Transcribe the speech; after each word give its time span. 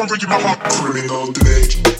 I'm 0.00 0.08
breaking 0.08 0.30
my 0.30 0.40
heart. 0.40 0.60
Criminal 0.60 1.30
today. 1.30 1.99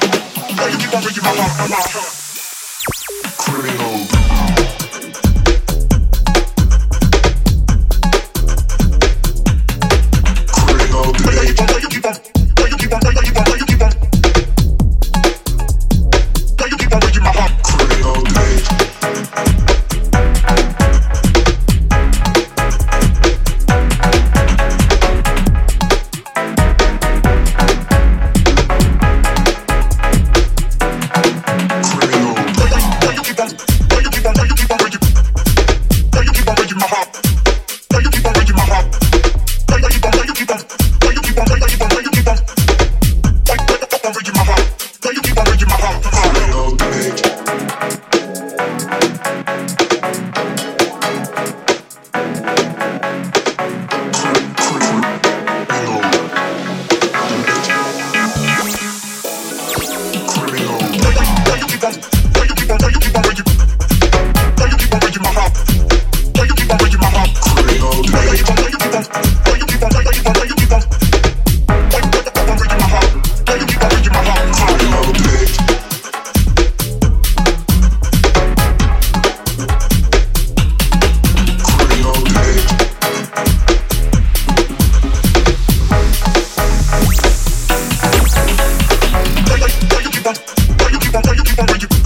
Criminal. 3.39 3.90
already 91.61 92.00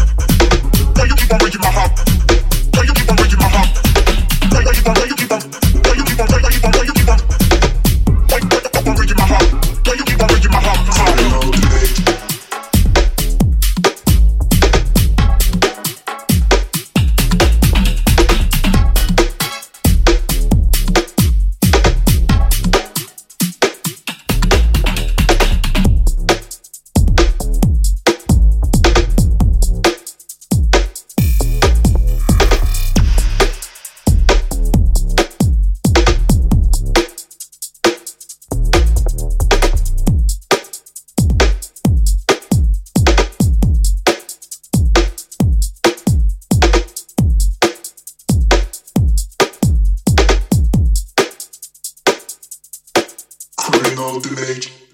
an 53.95 54.03
ultimate. 54.03 54.84